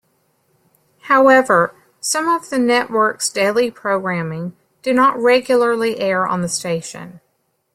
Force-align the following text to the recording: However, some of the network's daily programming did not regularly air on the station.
However, 1.01 1.75
some 1.99 2.27
of 2.27 2.49
the 2.49 2.57
network's 2.57 3.29
daily 3.29 3.69
programming 3.69 4.57
did 4.81 4.95
not 4.95 5.19
regularly 5.21 5.99
air 5.99 6.25
on 6.25 6.41
the 6.41 6.49
station. 6.49 7.21